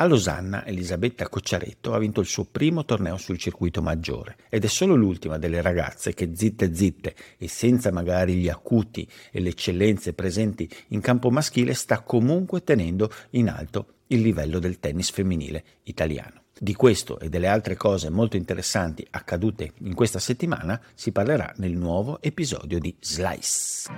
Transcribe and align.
A 0.00 0.06
Losanna 0.06 0.64
Elisabetta 0.64 1.28
Cocciaretto 1.28 1.92
ha 1.92 1.98
vinto 1.98 2.20
il 2.20 2.26
suo 2.28 2.44
primo 2.44 2.84
torneo 2.84 3.16
sul 3.16 3.36
circuito 3.36 3.82
maggiore 3.82 4.36
ed 4.48 4.62
è 4.62 4.68
solo 4.68 4.94
l'ultima 4.94 5.38
delle 5.38 5.60
ragazze 5.60 6.14
che 6.14 6.30
zitte 6.36 6.72
zitte 6.72 7.16
e 7.36 7.48
senza 7.48 7.90
magari 7.90 8.34
gli 8.34 8.48
acuti 8.48 9.08
e 9.32 9.40
le 9.40 9.48
eccellenze 9.48 10.12
presenti 10.12 10.70
in 10.88 11.00
campo 11.00 11.30
maschile 11.30 11.74
sta 11.74 12.02
comunque 12.02 12.62
tenendo 12.62 13.10
in 13.30 13.48
alto 13.48 13.94
il 14.08 14.20
livello 14.20 14.60
del 14.60 14.78
tennis 14.78 15.10
femminile 15.10 15.64
italiano. 15.82 16.42
Di 16.56 16.74
questo 16.74 17.18
e 17.18 17.28
delle 17.28 17.48
altre 17.48 17.74
cose 17.74 18.08
molto 18.08 18.36
interessanti 18.36 19.04
accadute 19.10 19.72
in 19.78 19.94
questa 19.94 20.20
settimana 20.20 20.80
si 20.94 21.10
parlerà 21.10 21.52
nel 21.56 21.76
nuovo 21.76 22.22
episodio 22.22 22.78
di 22.78 22.94
Slice. 23.00 23.90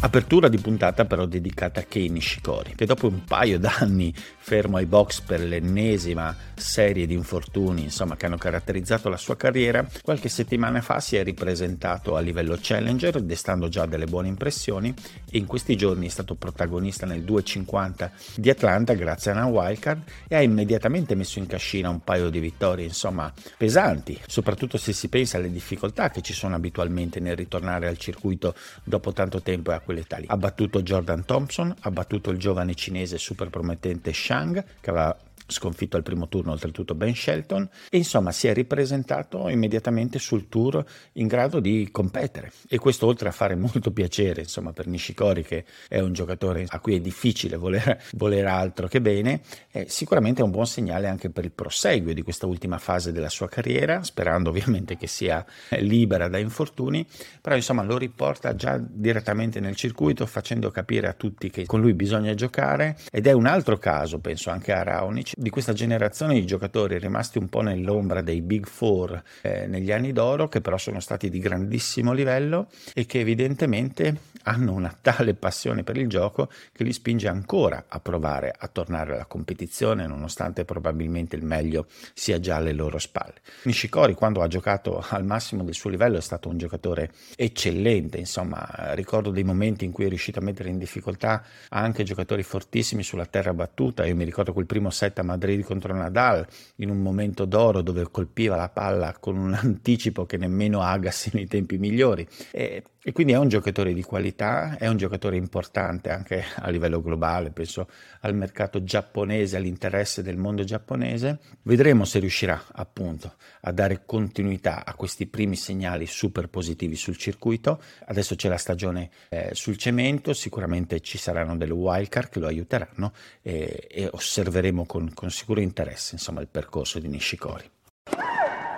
Apertura 0.00 0.46
di 0.46 0.58
puntata 0.58 1.06
però 1.06 1.26
dedicata 1.26 1.80
a 1.80 1.82
Kei 1.82 2.08
Nishikori, 2.08 2.76
che 2.76 2.86
dopo 2.86 3.08
un 3.08 3.24
paio 3.24 3.58
d'anni 3.58 4.14
fermo 4.14 4.76
ai 4.76 4.86
box 4.86 5.22
per 5.22 5.40
l'ennesima 5.40 6.34
serie 6.54 7.04
di 7.04 7.14
infortuni 7.14 7.82
insomma, 7.82 8.16
che 8.16 8.26
hanno 8.26 8.36
caratterizzato 8.36 9.08
la 9.08 9.16
sua 9.16 9.36
carriera, 9.36 9.84
qualche 10.02 10.28
settimana 10.28 10.80
fa 10.82 11.00
si 11.00 11.16
è 11.16 11.24
ripresentato 11.24 12.14
a 12.14 12.20
livello 12.20 12.56
challenger, 12.60 13.20
destando 13.22 13.68
già 13.68 13.86
delle 13.86 14.06
buone 14.06 14.28
impressioni 14.28 14.94
e 15.28 15.36
in 15.36 15.46
questi 15.46 15.76
giorni 15.76 16.06
è 16.06 16.10
stato 16.10 16.36
protagonista 16.36 17.04
nel 17.04 17.22
250 17.22 18.12
di 18.36 18.50
Atlanta 18.50 18.94
grazie 18.94 19.32
a 19.32 19.34
una 19.34 19.46
wildcard 19.46 20.02
e 20.28 20.36
ha 20.36 20.42
immediatamente 20.42 21.16
messo 21.16 21.40
in 21.40 21.46
cascina 21.46 21.88
un 21.88 22.04
paio 22.04 22.30
di 22.30 22.38
vittorie 22.38 22.84
insomma 22.84 23.32
pesanti, 23.56 24.16
soprattutto 24.28 24.78
se 24.78 24.92
si 24.92 25.08
pensa 25.08 25.38
alle 25.38 25.50
difficoltà 25.50 26.08
che 26.10 26.22
ci 26.22 26.32
sono 26.32 26.54
abitualmente 26.54 27.18
nel 27.18 27.34
ritornare 27.34 27.88
al 27.88 27.98
circuito 27.98 28.54
dopo 28.84 29.12
tanto 29.12 29.42
tempo 29.42 29.72
e 29.72 29.74
a 29.74 29.80
quell'età 29.88 30.18
lì. 30.18 30.26
Ha 30.28 30.36
battuto 30.36 30.82
Jordan 30.82 31.24
Thompson, 31.24 31.74
ha 31.80 31.90
battuto 31.90 32.28
il 32.30 32.36
giovane 32.36 32.74
cinese 32.74 33.16
super 33.16 33.48
promettente 33.48 34.12
Shang, 34.12 34.62
che 34.80 34.90
aveva 34.90 35.16
sconfitto 35.48 35.96
al 35.96 36.02
primo 36.02 36.28
turno 36.28 36.52
oltretutto 36.52 36.94
Ben 36.94 37.14
Shelton 37.14 37.68
e 37.90 37.96
insomma 37.96 38.32
si 38.32 38.46
è 38.46 38.54
ripresentato 38.54 39.48
immediatamente 39.48 40.18
sul 40.18 40.48
tour 40.48 40.84
in 41.14 41.26
grado 41.26 41.58
di 41.58 41.88
competere. 41.90 42.52
E 42.68 42.78
questo 42.78 43.06
oltre 43.06 43.28
a 43.28 43.32
fare 43.32 43.56
molto 43.56 43.90
piacere 43.90 44.42
insomma 44.42 44.72
per 44.72 44.86
Nishikori 44.86 45.42
che 45.42 45.64
è 45.88 45.98
un 46.00 46.12
giocatore 46.12 46.66
a 46.68 46.78
cui 46.80 46.96
è 46.96 47.00
difficile 47.00 47.56
voler, 47.56 48.02
voler 48.12 48.46
altro 48.46 48.86
che 48.88 49.00
bene 49.00 49.40
è 49.70 49.86
sicuramente 49.88 50.42
un 50.42 50.50
buon 50.50 50.66
segnale 50.66 51.08
anche 51.08 51.30
per 51.30 51.44
il 51.44 51.52
proseguio 51.52 52.14
di 52.14 52.22
questa 52.22 52.46
ultima 52.46 52.78
fase 52.78 53.12
della 53.12 53.30
sua 53.30 53.48
carriera 53.48 54.02
sperando 54.02 54.50
ovviamente 54.50 54.96
che 54.96 55.06
sia 55.06 55.44
libera 55.78 56.28
da 56.28 56.38
infortuni 56.38 57.06
però 57.40 57.56
insomma 57.56 57.82
lo 57.82 57.96
riporta 57.96 58.54
già 58.54 58.78
direttamente 58.78 59.60
nel 59.60 59.76
circuito 59.76 60.26
facendo 60.26 60.70
capire 60.70 61.08
a 61.08 61.12
tutti 61.14 61.50
che 61.50 61.64
con 61.64 61.80
lui 61.80 61.94
bisogna 61.94 62.34
giocare 62.34 62.96
ed 63.10 63.26
è 63.26 63.32
un 63.32 63.46
altro 63.46 63.78
caso 63.78 64.18
penso 64.18 64.50
anche 64.50 64.72
a 64.72 64.82
Raonic 64.82 65.32
di 65.38 65.50
questa 65.50 65.72
generazione 65.72 66.34
di 66.34 66.44
giocatori 66.44 66.98
rimasti 66.98 67.38
un 67.38 67.48
po' 67.48 67.60
nell'ombra 67.60 68.22
dei 68.22 68.40
Big 68.40 68.66
Four 68.66 69.22
eh, 69.42 69.68
negli 69.68 69.92
anni 69.92 70.12
d'oro, 70.12 70.48
che 70.48 70.60
però 70.60 70.76
sono 70.76 70.98
stati 70.98 71.30
di 71.30 71.38
grandissimo 71.38 72.12
livello 72.12 72.66
e 72.92 73.06
che 73.06 73.20
evidentemente 73.20 74.16
hanno 74.48 74.72
una 74.72 74.96
tale 75.00 75.34
passione 75.34 75.84
per 75.84 75.96
il 75.96 76.08
gioco 76.08 76.50
che 76.72 76.82
li 76.82 76.92
spinge 76.92 77.28
ancora 77.28 77.84
a 77.86 78.00
provare 78.00 78.54
a 78.56 78.66
tornare 78.68 79.12
alla 79.12 79.26
competizione, 79.26 80.06
nonostante 80.06 80.64
probabilmente 80.64 81.36
il 81.36 81.44
meglio 81.44 81.86
sia 82.14 82.40
già 82.40 82.56
alle 82.56 82.72
loro 82.72 82.98
spalle. 82.98 83.34
Nishikori, 83.64 84.14
quando 84.14 84.40
ha 84.42 84.48
giocato 84.48 85.04
al 85.10 85.24
massimo 85.24 85.62
del 85.62 85.74
suo 85.74 85.90
livello, 85.90 86.16
è 86.16 86.22
stato 86.22 86.48
un 86.48 86.56
giocatore 86.56 87.12
eccellente. 87.36 88.18
Insomma, 88.18 88.94
ricordo 88.94 89.30
dei 89.30 89.44
momenti 89.44 89.84
in 89.84 89.92
cui 89.92 90.06
è 90.06 90.08
riuscito 90.08 90.38
a 90.38 90.42
mettere 90.42 90.70
in 90.70 90.78
difficoltà 90.78 91.44
anche 91.68 92.02
giocatori 92.02 92.42
fortissimi 92.42 93.02
sulla 93.02 93.26
terra 93.26 93.52
battuta. 93.52 94.06
Io 94.06 94.16
mi 94.16 94.24
ricordo 94.24 94.52
quel 94.54 94.66
primo 94.66 94.88
set 94.90 95.18
a 95.18 95.22
Madrid 95.22 95.62
contro 95.62 95.94
Nadal, 95.94 96.46
in 96.76 96.88
un 96.88 97.02
momento 97.02 97.44
d'oro 97.44 97.82
dove 97.82 98.08
colpiva 98.10 98.56
la 98.56 98.70
palla 98.70 99.14
con 99.20 99.36
un 99.36 99.52
anticipo 99.60 100.24
che 100.24 100.38
nemmeno 100.38 100.80
Agassi 100.80 101.30
nei 101.34 101.46
tempi 101.46 101.76
migliori. 101.76 102.26
E 102.50 102.82
e 103.08 103.12
quindi 103.12 103.32
è 103.32 103.38
un 103.38 103.48
giocatore 103.48 103.94
di 103.94 104.02
qualità, 104.02 104.37
è 104.38 104.86
un 104.86 104.96
giocatore 104.96 105.36
importante 105.36 106.10
anche 106.10 106.44
a 106.54 106.70
livello 106.70 107.02
globale, 107.02 107.50
penso 107.50 107.88
al 108.20 108.36
mercato 108.36 108.84
giapponese, 108.84 109.56
all'interesse 109.56 110.22
del 110.22 110.36
mondo 110.36 110.62
giapponese. 110.62 111.40
Vedremo 111.62 112.04
se 112.04 112.20
riuscirà 112.20 112.66
appunto 112.72 113.34
a 113.62 113.72
dare 113.72 114.02
continuità 114.06 114.84
a 114.84 114.94
questi 114.94 115.26
primi 115.26 115.56
segnali 115.56 116.06
super 116.06 116.48
positivi 116.48 116.94
sul 116.94 117.16
circuito. 117.16 117.82
Adesso 118.04 118.36
c'è 118.36 118.48
la 118.48 118.58
stagione 118.58 119.10
eh, 119.28 119.50
sul 119.54 119.76
cemento, 119.76 120.32
sicuramente 120.32 121.00
ci 121.00 121.18
saranno 121.18 121.56
delle 121.56 121.72
wildcard 121.72 122.28
che 122.28 122.38
lo 122.38 122.46
aiuteranno 122.46 123.12
e, 123.42 123.88
e 123.90 124.08
osserveremo 124.08 124.86
con, 124.86 125.12
con 125.14 125.30
sicuro 125.30 125.60
interesse 125.60 126.14
insomma, 126.14 126.40
il 126.40 126.48
percorso 126.48 127.00
di 127.00 127.08
Nishikori. 127.08 127.68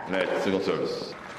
Net, 0.09 1.30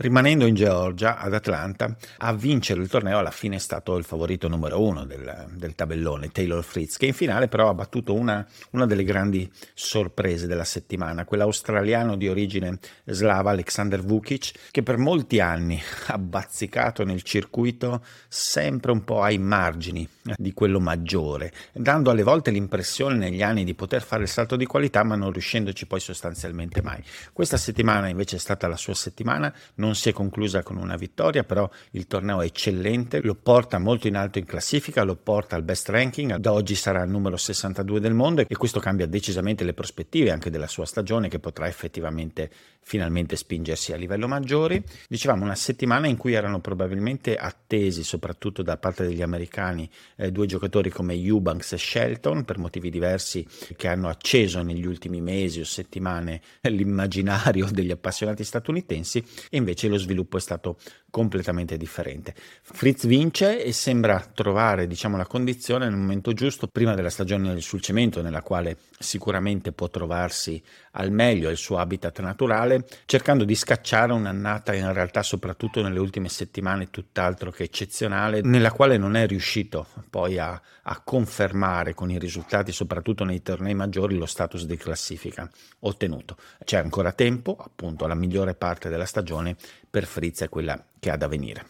Rimanendo 0.00 0.46
in 0.46 0.54
Georgia, 0.54 1.18
ad 1.18 1.34
Atlanta, 1.34 1.94
a 2.20 2.32
vincere 2.32 2.80
il 2.80 2.88
torneo 2.88 3.18
alla 3.18 3.30
fine 3.30 3.56
è 3.56 3.58
stato 3.58 3.98
il 3.98 4.04
favorito 4.04 4.48
numero 4.48 4.82
uno 4.82 5.04
del, 5.04 5.48
del 5.52 5.74
tabellone, 5.74 6.30
Taylor 6.32 6.64
Fritz, 6.64 6.96
che 6.96 7.04
in 7.04 7.12
finale 7.12 7.48
però 7.48 7.68
ha 7.68 7.74
battuto 7.74 8.14
una, 8.14 8.46
una, 8.70 8.86
delle 8.86 9.04
grandi 9.04 9.52
sorprese 9.74 10.46
della 10.46 10.64
settimana, 10.64 11.26
quell'australiano 11.26 12.16
di 12.16 12.28
origine 12.28 12.78
slava 13.04 13.50
Alexander 13.50 14.02
Vukic, 14.02 14.70
che 14.70 14.82
per 14.82 14.96
molti 14.96 15.38
anni 15.38 15.78
ha 16.08 16.16
bazzicato 16.16 17.04
nel 17.04 17.20
circuito 17.20 18.02
sempre 18.26 18.92
un 18.92 19.04
po' 19.04 19.20
ai 19.20 19.36
margini 19.36 20.08
di 20.34 20.54
quello 20.54 20.80
maggiore, 20.80 21.52
dando 21.74 22.10
alle 22.10 22.22
volte 22.22 22.50
l'impressione 22.50 23.16
negli 23.16 23.42
anni 23.42 23.64
di 23.64 23.74
poter 23.74 24.00
fare 24.00 24.22
il 24.22 24.28
salto 24.30 24.56
di 24.56 24.64
qualità, 24.64 25.02
ma 25.02 25.14
non 25.14 25.30
riuscendoci 25.30 25.84
poi 25.84 26.00
sostanzialmente 26.00 26.80
mai. 26.80 27.04
Questa 27.34 27.58
settimana 27.58 28.08
invece 28.08 28.36
è 28.36 28.38
stata 28.38 28.66
la 28.66 28.76
sua 28.76 28.94
settimana, 28.94 29.52
non 29.74 29.89
non 29.90 29.98
si 29.98 30.08
è 30.08 30.12
conclusa 30.12 30.62
con 30.62 30.76
una 30.76 30.94
vittoria, 30.94 31.42
però 31.42 31.68
il 31.92 32.06
torneo 32.06 32.40
è 32.40 32.44
eccellente, 32.44 33.20
lo 33.22 33.34
porta 33.34 33.78
molto 33.78 34.06
in 34.06 34.14
alto 34.14 34.38
in 34.38 34.44
classifica, 34.44 35.02
lo 35.02 35.16
porta 35.16 35.56
al 35.56 35.64
best 35.64 35.88
ranking, 35.88 36.36
da 36.36 36.52
oggi 36.52 36.76
sarà 36.76 37.02
il 37.02 37.10
numero 37.10 37.36
62 37.36 37.98
del 37.98 38.14
mondo 38.14 38.44
e 38.46 38.56
questo 38.56 38.78
cambia 38.78 39.06
decisamente 39.06 39.64
le 39.64 39.74
prospettive 39.74 40.30
anche 40.30 40.48
della 40.48 40.68
sua 40.68 40.86
stagione 40.86 41.28
che 41.28 41.40
potrà 41.40 41.66
effettivamente 41.66 42.50
finalmente 42.82 43.36
spingersi 43.36 43.92
a 43.92 43.96
livello 43.96 44.26
maggiore. 44.28 44.82
Dicevamo 45.08 45.44
una 45.44 45.54
settimana 45.54 46.06
in 46.06 46.16
cui 46.16 46.32
erano 46.32 46.60
probabilmente 46.60 47.36
attesi, 47.36 48.02
soprattutto 48.02 48.62
da 48.62 48.76
parte 48.76 49.06
degli 49.06 49.22
americani, 49.22 49.88
eh, 50.16 50.30
due 50.30 50.46
giocatori 50.46 50.90
come 50.90 51.14
Eubanks 51.14 51.72
e 51.72 51.78
Shelton 51.78 52.44
per 52.44 52.58
motivi 52.58 52.90
diversi 52.90 53.46
che 53.76 53.88
hanno 53.88 54.08
acceso 54.08 54.62
negli 54.62 54.86
ultimi 54.86 55.20
mesi 55.20 55.60
o 55.60 55.64
settimane 55.64 56.40
l'immaginario 56.62 57.68
degli 57.70 57.90
appassionati 57.90 58.44
statunitensi 58.44 59.24
e 59.50 59.56
invece 59.56 59.79
invece 59.80 59.88
lo 59.88 59.96
sviluppo 59.96 60.36
è 60.36 60.40
stato 60.40 60.78
completamente 61.10 61.76
differente. 61.76 62.34
Fritz 62.62 63.06
vince 63.06 63.62
e 63.62 63.72
sembra 63.72 64.24
trovare 64.32 64.86
diciamo, 64.86 65.16
la 65.16 65.26
condizione 65.26 65.88
nel 65.88 65.96
momento 65.96 66.32
giusto, 66.32 66.68
prima 66.68 66.94
della 66.94 67.10
stagione 67.10 67.60
sul 67.60 67.80
cemento, 67.80 68.22
nella 68.22 68.42
quale 68.42 68.76
sicuramente 68.98 69.72
può 69.72 69.88
trovarsi 69.88 70.62
al 70.92 71.10
meglio 71.10 71.50
il 71.50 71.56
suo 71.56 71.78
habitat 71.78 72.20
naturale, 72.20 72.86
cercando 73.06 73.44
di 73.44 73.54
scacciare 73.54 74.12
un'annata 74.12 74.74
in 74.74 74.92
realtà 74.92 75.22
soprattutto 75.22 75.82
nelle 75.82 75.98
ultime 75.98 76.28
settimane 76.28 76.90
tutt'altro 76.90 77.50
che 77.50 77.64
eccezionale, 77.64 78.40
nella 78.42 78.72
quale 78.72 78.96
non 78.96 79.16
è 79.16 79.26
riuscito 79.26 79.86
poi 80.08 80.38
a, 80.38 80.60
a 80.82 81.00
confermare 81.02 81.94
con 81.94 82.10
i 82.10 82.18
risultati, 82.18 82.72
soprattutto 82.72 83.24
nei 83.24 83.42
tornei 83.42 83.74
maggiori, 83.74 84.16
lo 84.16 84.26
status 84.26 84.64
di 84.64 84.76
classifica 84.76 85.48
ottenuto. 85.80 86.36
C'è 86.64 86.78
ancora 86.78 87.12
tempo, 87.12 87.56
appunto, 87.56 88.06
la 88.06 88.14
migliore 88.14 88.54
parte 88.54 88.88
della 88.88 89.06
stagione 89.06 89.56
per 89.88 90.06
Fritz 90.06 90.42
è 90.42 90.48
quella 90.48 90.82
che 91.00 91.10
ha 91.10 91.16
da 91.16 91.26
venire. 91.26 91.66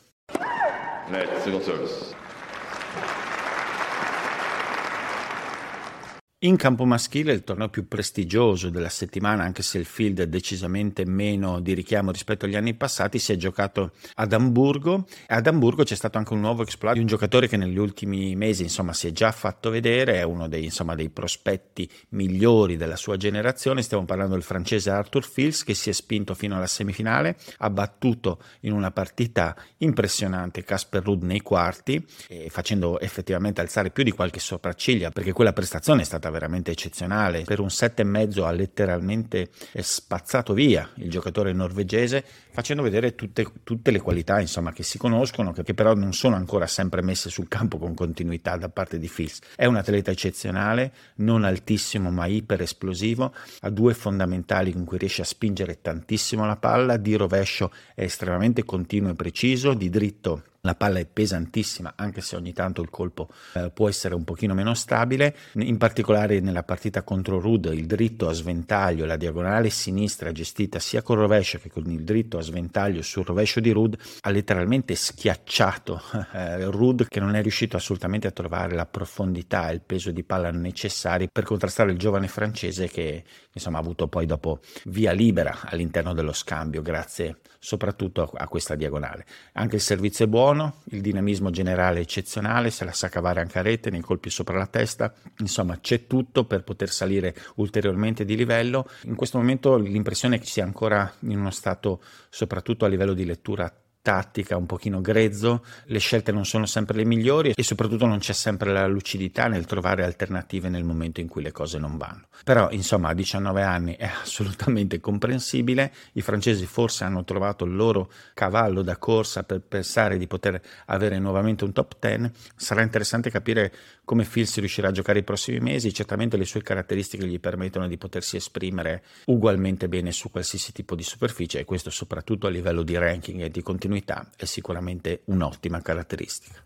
In 6.42 6.56
campo 6.56 6.87
maschile 6.87 7.34
il 7.34 7.44
torneo 7.44 7.69
più 7.69 7.87
prestigioso 7.87 8.70
della 8.70 8.88
settimana, 8.88 9.42
anche 9.42 9.62
se 9.62 9.76
il 9.76 9.84
field 9.84 10.20
è 10.20 10.26
decisamente 10.26 11.04
meno 11.04 11.60
di 11.60 11.75
richiamo 11.75 12.10
rispetto 12.12 12.46
agli 12.46 12.56
anni 12.56 12.72
passati, 12.72 13.19
si 13.19 13.34
è 13.34 13.37
giocato 13.37 13.92
ad 14.14 14.32
Amburgo. 14.32 15.04
Ad 15.26 15.46
Amburgo 15.46 15.82
c'è 15.82 15.94
stato 15.94 16.16
anche 16.16 16.32
un 16.32 16.40
nuovo 16.40 16.62
exploit 16.62 16.94
di 16.94 17.00
un 17.02 17.06
giocatore 17.06 17.46
che 17.46 17.58
negli 17.58 17.76
ultimi 17.76 18.34
mesi 18.37 18.62
insomma, 18.62 18.94
si 18.94 19.06
è 19.06 19.12
già 19.12 19.32
fatto 19.32 19.69
vedere, 19.69 20.14
è 20.14 20.22
uno 20.22 20.48
dei, 20.48 20.64
insomma, 20.64 20.94
dei 20.94 21.10
prospetti 21.10 21.87
migliori 22.10 22.78
della 22.78 22.96
sua 22.96 23.19
generazione. 23.19 23.82
Stiamo 23.82 24.06
parlando 24.06 24.32
del 24.32 24.43
francese 24.43 24.88
Arthur 24.88 25.26
Fils 25.26 25.62
che 25.62 25.75
si 25.75 25.90
è 25.90 25.93
spinto 25.93 26.32
fino 26.32 26.56
alla 26.56 26.66
semifinale, 26.66 27.36
ha 27.58 27.69
battuto 27.69 28.40
in 28.60 28.72
una 28.72 28.90
partita 28.93 29.54
impressionante 29.76 30.64
Casper 30.64 31.02
Rudd 31.02 31.22
nei 31.22 31.40
quarti, 31.40 32.02
facendo 32.48 32.98
effettivamente 32.98 33.60
alzare 33.60 33.90
più 33.90 34.04
di 34.04 34.10
qualche 34.10 34.40
sopracciglia 34.40 35.10
perché 35.10 35.32
quella 35.32 35.52
prestazione 35.52 36.00
è 36.00 36.04
stata 36.06 36.28
veramente 36.31 36.71
eccezionale. 36.71 37.43
Per 37.43 37.61
un 37.61 37.71
set 37.71 38.00
e 38.00 38.05
mezzo 38.05 38.47
ha 38.47 38.50
letteralmente 38.50 39.50
spazzato 39.75 40.55
via 40.55 40.88
il 40.97 41.11
giocatore 41.11 41.53
norvegese, 41.53 42.25
facendo 42.52 42.82
vedere 42.82 43.14
tutte, 43.14 43.47
tutte 43.64 43.91
le 43.91 44.00
qualità 44.00 44.41
insomma, 44.41 44.73
che 44.73 44.82
si 44.82 44.99
conoscono, 44.99 45.52
che, 45.52 45.62
che, 45.62 45.75
però 45.75 45.94
non 45.94 46.12
sono 46.12 46.37
ancora 46.37 46.67
sempre 46.67 47.02
messe 47.02 47.31
sul 47.31 47.49
campo 47.49 47.79
con 47.79 47.94
continuità 47.94 48.56
da 48.56 48.69
parte 48.69 48.99
di 48.99 49.08
Fils. 49.08 49.41
È 49.56 49.67
un 49.67 49.76
atleta 49.76 50.11
eccezionale, 50.11 50.93
non 51.17 51.44
altissimo 51.44 52.11
ma 52.11 52.26
iper 52.26 52.62
esplosivo, 52.62 53.35
ha 53.61 53.70
due 53.70 53.94
fondamentali 53.94 54.73
con 54.73 54.85
cui 54.85 54.99
riesce 54.99 55.23
a 55.23 55.26
spingere 55.26 55.81
tantissimo 55.81 56.47
la 56.47 56.56
palla, 56.56 56.97
di 56.97 57.14
rovescio 57.14 57.70
è 57.94 58.02
estremamente 58.02 58.64
continuo 58.64 59.11
e 59.11 59.14
preciso, 59.14 59.75
di 59.75 59.88
dritto 59.88 60.44
la 60.62 60.75
palla 60.75 60.99
è 60.99 61.06
pesantissima, 61.06 61.94
anche 61.96 62.20
se 62.20 62.37
ogni 62.37 62.53
tanto 62.53 62.82
il 62.82 62.91
colpo 62.91 63.29
eh, 63.55 63.70
può 63.70 63.88
essere 63.88 64.14
un 64.14 64.25
pochino 64.25 64.53
meno 64.53 64.75
stabile. 64.75 65.35
In 65.55 65.79
particolare 65.79 66.41
nella 66.41 66.64
partita 66.64 67.03
contro 67.03 67.41
Rud, 67.41 67.70
il 67.73 67.87
dritto 67.87 68.29
a 68.29 68.32
sventaglio, 68.32 69.06
la 69.06 69.17
diagonale 69.17 69.70
sinistra 69.70 70.32
gestita 70.32 70.79
sia 70.79 71.03
col 71.03 71.19
rovescio 71.19 71.58
che 71.58 71.70
con 71.70 71.91
il 71.91 72.05
dritto 72.05 72.37
a 72.40 72.42
sventaglio 72.42 73.02
sul 73.02 73.25
rovescio 73.25 73.60
di 73.60 73.70
Rud, 73.70 73.96
ha 74.20 74.31
letteralmente 74.31 74.94
schiacciato 74.94 76.00
eh, 76.32 76.64
Rud 76.66 77.06
che 77.08 77.20
non 77.20 77.34
è 77.34 77.42
riuscito 77.42 77.76
assolutamente 77.76 78.26
a 78.26 78.32
trovare 78.32 78.75
la 78.75 78.87
profondità 78.87 79.70
e 79.70 79.75
il 79.75 79.81
peso 79.81 80.10
di 80.10 80.25
palla 80.25 80.50
necessari 80.50 81.28
per 81.31 81.44
contrastare 81.44 81.92
il 81.92 81.98
giovane 81.98 82.28
francese 82.28 82.88
che 82.88 83.25
insomma 83.52 83.78
ha 83.78 83.81
avuto 83.81 84.08
poi 84.08 84.26
dopo 84.26 84.60
via 84.84 85.12
libera 85.12 85.60
all'interno 85.64 86.14
dello 86.14 86.32
scambio, 86.32 86.82
grazie 86.82 87.38
soprattutto 87.62 88.31
a, 88.34 88.48
questa 88.48 88.75
diagonale. 88.75 89.26
Anche 89.52 89.76
il 89.76 89.82
servizio 89.82 90.25
è 90.25 90.28
buono, 90.28 90.76
il 90.84 91.02
dinamismo 91.02 91.50
generale 91.50 91.98
è 91.98 92.02
eccezionale, 92.02 92.70
se 92.70 92.86
la 92.86 92.93
sa 92.93 93.10
cavare 93.10 93.40
anche 93.40 93.58
a 93.58 93.62
rete, 93.62 93.90
nei 93.90 94.00
colpi 94.00 94.31
sopra 94.31 94.56
la 94.56 94.66
testa, 94.66 95.12
insomma 95.38 95.78
c'è 95.78 96.06
tutto 96.06 96.44
per 96.44 96.64
poter 96.64 96.88
salire 96.88 97.34
ulteriormente 97.56 98.25
di 98.25 98.34
livello. 98.34 98.88
In 99.04 99.14
questo 99.14 99.36
momento 99.36 99.76
l'impressione 99.76 100.36
è 100.36 100.38
che 100.38 100.46
sia 100.46 100.64
ancora 100.64 101.12
in 101.20 101.38
uno 101.38 101.50
stato, 101.50 102.02
soprattutto 102.31 102.85
a 102.85 102.88
livello 102.88 103.12
di 103.12 103.27
lettura 103.27 103.71
tattica 104.02 104.56
un 104.56 104.67
pochino 104.67 105.00
grezzo, 105.00 105.64
le 105.87 105.99
scelte 105.99 106.32
non 106.32 106.47
sono 106.47 106.67
sempre 106.67 106.97
le 106.97 107.05
migliori 107.05 107.52
e 107.55 107.62
soprattutto 107.62 108.06
non 108.06 108.19
c'è 108.19 108.32
sempre 108.32 108.73
la 108.73 108.87
lucidità 108.87 109.47
nel 109.47 109.67
trovare 109.67 110.05
alternative 110.05 110.69
nel 110.69 110.85
momento 110.85 111.20
in 111.20 111.29
cui 111.29 111.43
le 111.43 111.52
cose 111.52 111.79
non 111.79 111.97
vanno. 111.97 112.26
Però 112.44 112.70
insomma 112.70 113.11
a 113.11 113.14
19 113.14 113.62
anni 113.62 113.97
è 113.97 114.11
assolutamente 114.23 115.00
comprensibile, 115.00 115.93
i 116.12 116.23
francesi 116.23 116.67
forse 116.67 117.05
hanno 117.05 117.25
trovato 117.25 117.64
il 117.64 117.75
loro 117.75 118.11
cavallo 118.35 118.82
da 118.82 118.97
corsa 118.97 119.43
per 119.43 119.61
pensare 119.61 120.17
di 120.17 120.26
poter 120.26 120.61
avere 120.87 121.19
nuovamente 121.19 121.64
un 121.64 121.73
top 121.73 121.96
10, 121.99 122.31
sarà 122.56 122.82
interessante 122.82 123.31
capire 123.31 123.73
come 124.05 124.25
Phil 124.25 124.46
si 124.46 124.58
riuscirà 124.58 124.88
a 124.88 124.93
giocare 124.93 125.20
i 125.20 125.23
prossimi 125.23 125.61
mesi, 125.61 125.93
certamente 125.93 126.37
le 126.37 126.44
sue 126.44 126.62
caratteristiche 126.62 127.26
gli 127.26 127.38
permettono 127.38 127.87
di 127.87 127.96
potersi 127.96 128.35
esprimere 128.35 129.05
ugualmente 129.26 129.88
bene 129.88 130.11
su 130.11 130.31
qualsiasi 130.31 130.73
tipo 130.73 130.96
di 130.96 131.05
superficie 131.05 131.61
e 131.61 131.64
questo 131.64 131.91
soprattutto 131.91 132.49
a 132.49 132.50
livello 132.50 132.82
di 132.82 132.96
ranking 132.96 133.43
e 133.43 133.50
di 133.50 133.62
continuità 133.90 134.31
è 134.37 134.44
sicuramente 134.44 135.22
un'ottima 135.25 135.82
caratteristica. 135.82 136.62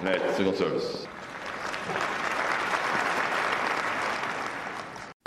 Net, 0.00 1.17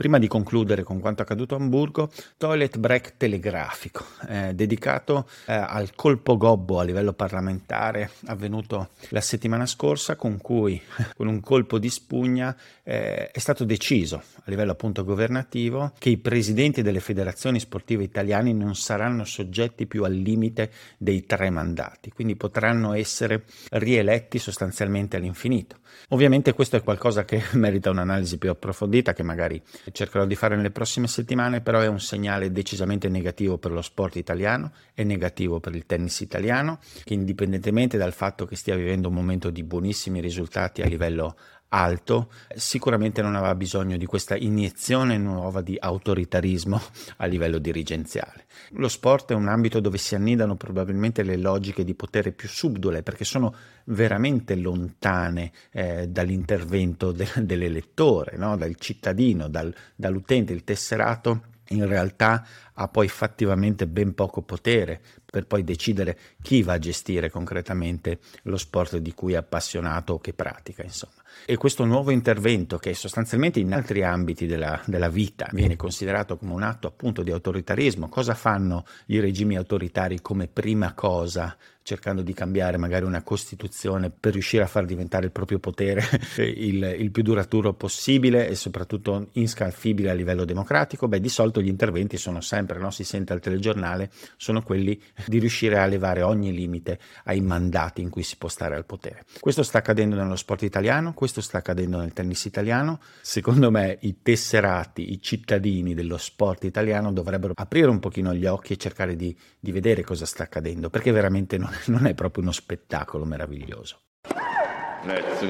Prima 0.02 0.18
di 0.18 0.28
concludere 0.28 0.82
con 0.82 1.00
quanto 1.00 1.22
accaduto 1.22 1.54
a 1.54 1.60
Hamburgo, 1.60 2.10
toilet 2.36 2.80
break 2.80 3.18
telegrafico, 3.18 4.04
eh, 4.28 4.52
dedicato 4.56 5.30
eh, 5.46 5.54
al 5.54 5.94
colpo 5.94 6.38
gobbo 6.38 6.80
a 6.80 6.84
livello 6.84 7.14
parlamentare 7.14 8.10
avvenuto 8.26 8.90
la 9.10 9.22
settimana 9.22 9.68
scorsa, 9.68 10.16
con 10.16 10.42
cui 10.42 10.82
con 11.16 11.28
un 11.28 11.40
colpo 11.40 11.78
di 11.78 11.92
spugna 11.92 12.58
eh, 12.82 13.30
è 13.30 13.38
stato 13.38 13.64
deciso 13.64 14.24
a 14.38 14.44
livello 14.46 14.72
appunto 14.72 15.04
governativo 15.04 15.92
che 16.00 16.10
i 16.10 16.18
presidenti 16.18 16.82
delle 16.82 17.00
federazioni 17.00 17.60
sportive 17.60 18.02
italiane 18.02 18.54
non 18.54 18.74
saranno 18.74 19.24
soggetti 19.24 19.86
più 19.86 20.04
al 20.04 20.14
limite 20.14 20.72
dei 20.98 21.28
tre 21.28 21.52
mandati, 21.52 22.10
quindi 22.10 22.36
potranno 22.36 22.94
essere 22.94 23.44
rieletti 23.70 24.40
sostanzialmente 24.40 25.18
all'infinito. 25.18 25.78
Ovviamente 26.10 26.54
questo 26.54 26.76
è 26.76 26.84
qualcosa 26.84 27.24
che 27.24 27.44
merita 27.54 27.92
un'analisi 27.92 28.40
più 28.40 28.50
approfondita 28.50 29.14
che 29.14 29.24
magari 29.24 29.62
cercherò 29.92 30.26
di 30.26 30.36
fare 30.36 30.56
nelle 30.56 30.72
prossime 30.72 31.08
settimane, 31.08 31.62
però 31.62 31.80
è 31.80 31.88
un 31.88 32.00
segnale 32.00 32.52
decisamente 32.52 33.10
negativo 33.10 33.58
per 33.58 33.72
lo 33.72 33.82
sport 33.82 34.16
italiano, 34.16 34.72
è 34.94 35.04
negativo 35.04 35.60
per 35.60 35.76
il 35.76 35.86
tennis 35.86 36.20
italiano, 36.22 36.80
che 37.04 37.14
indipendentemente 37.14 37.98
dal 37.98 38.14
fatto 38.14 38.46
che 38.46 38.56
stia 38.56 38.76
vivendo 38.76 39.08
un 39.08 39.14
momento 39.14 39.50
di 39.50 39.64
buonissimi 39.64 40.20
risultati 40.20 40.82
a 40.82 40.88
livello 40.88 41.36
alto, 41.74 42.32
sicuramente 42.56 43.22
non 43.22 43.36
aveva 43.36 43.56
bisogno 43.56 43.98
di 43.98 44.06
questa 44.06 44.36
iniezione 44.36 45.18
nuova 45.18 45.62
di 45.62 45.78
autoritarismo 45.80 46.82
a 47.18 47.26
livello 47.26 47.60
dirigenziale. 47.60 48.46
Lo 48.72 48.88
sport 48.88 49.32
è 49.32 49.36
un 49.36 49.48
ambito 49.48 49.80
dove 49.80 49.98
si 49.98 50.16
annidano 50.16 50.56
probabilmente 50.56 51.24
le 51.24 51.38
logiche 51.38 51.84
di 51.84 51.94
potere 51.94 52.32
più 52.32 52.50
subdole 52.50 53.04
perché 53.04 53.24
sono 53.24 53.54
veramente 53.86 54.56
lontane 54.56 55.52
eh, 55.72 56.08
dall'intervento 56.08 57.12
de- 57.12 57.30
dell'elettore, 57.38 58.38
no? 58.38 58.58
dal 58.58 58.76
cittadino, 58.76 59.48
dal, 59.48 59.74
dall'utente, 59.96 60.54
il 60.54 60.64
tesserato 60.64 61.44
in 61.70 61.88
realtà 61.88 62.46
ha 62.74 62.88
poi 62.90 63.08
fattivamente 63.08 63.88
ben 63.88 64.14
poco 64.14 64.42
potere 64.42 65.02
per 65.24 65.48
poi 65.48 65.64
decidere 65.64 66.18
chi 66.42 66.64
va 66.64 66.74
a 66.74 66.80
gestire 66.80 67.30
concretamente 67.30 68.20
lo 68.44 68.58
sport 68.58 68.98
di 68.98 69.14
cui 69.14 69.34
è 69.34 69.38
appassionato 69.38 70.14
o 70.14 70.20
che 70.20 70.34
pratica, 70.34 70.84
insomma. 70.84 71.21
E 71.46 71.58
questo 71.58 71.86
nuovo 71.86 72.12
intervento, 72.12 72.78
che 72.78 72.94
sostanzialmente 72.94 73.60
in 73.60 73.74
altri 73.74 74.04
ambiti 74.04 74.46
della, 74.46 74.82
della 74.86 75.10
vita 75.10 75.50
viene 75.52 75.76
considerato 75.76 76.38
come 76.38 76.54
un 76.54 76.64
atto 76.64 76.88
appunto 76.88 77.24
di 77.24 77.32
autoritarismo, 77.32 78.10
cosa 78.10 78.34
fanno 78.34 78.86
i 79.08 79.20
regimi 79.20 79.58
autoritari 79.58 80.22
come 80.22 80.48
prima 80.48 80.94
cosa 80.94 81.56
cercando 81.84 82.22
di 82.22 82.34
cambiare 82.34 82.78
magari 82.78 83.06
una 83.06 83.24
Costituzione 83.24 84.10
per 84.10 84.34
riuscire 84.34 84.64
a 84.64 84.68
far 84.68 84.86
diventare 84.86 85.26
il 85.26 85.32
proprio 85.32 85.60
potere 85.60 86.04
il, 86.38 86.96
il, 86.98 87.12
più 87.12 87.24
duraturo 87.24 87.74
possibile 87.74 88.48
e 88.48 88.56
soprattutto 88.56 89.30
inscalfibile 89.34 90.10
a 90.10 90.14
livello 90.14 90.46
democratico, 90.46 91.08
beh 91.08 91.20
di 91.20 91.30
solito 91.30 91.62
gli 91.62 91.68
interventi 91.68 92.18
sono 92.18 92.42
sempre, 92.42 92.80
no? 92.80 92.92
si 92.92 93.04
sente 93.04 93.34
al 93.34 93.40
telegiornale, 93.40 94.12
sono 94.38 94.62
quelli 94.62 95.00
di 95.26 95.40
riuscire 95.40 95.78
a 95.78 95.86
levare 95.86 96.22
ogni 96.22 96.54
limite 96.54 97.00
ai 97.26 97.42
mandati 97.42 98.02
in 98.02 98.10
cui 98.10 98.24
si 98.24 98.38
può 98.38 98.50
stare 98.50 98.76
al 98.76 98.86
potere. 98.86 99.26
Questo 99.40 99.64
sta 99.64 99.80
accadendo 99.80 100.16
nello 100.16 100.36
sport 100.36 100.64
italiano, 100.64 101.14
questo 101.14 101.42
sta 101.42 101.58
accadendo 101.58 101.98
nel 101.98 102.14
tennis 102.14 102.46
italiano. 102.46 103.00
Secondo 103.22 103.72
me 103.72 103.98
i 104.02 104.22
tesserati, 104.22 105.12
i 105.12 105.22
cittadini 105.22 105.94
dello 105.94 106.18
sport 106.18 106.64
italiano 106.64 107.12
dovrebbero 107.12 107.54
aprire 107.56 107.88
un 107.88 108.00
pochino 108.00 108.34
gli 108.34 108.46
occhi 108.46 108.74
e 108.74 108.78
cercare 108.78 109.16
di, 109.16 109.36
di 109.60 109.72
vedere 109.72 110.04
cosa 110.04 110.26
sta 110.26 110.44
accadendo, 110.44 110.90
perché 110.90 111.12
veramente 111.12 111.58
non, 111.58 111.71
non 111.88 112.06
è 112.06 112.14
proprio 112.14 112.44
uno 112.44 112.52
spettacolo 112.52 113.26
meraviglioso. 113.26 114.02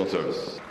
Service. 0.07 0.61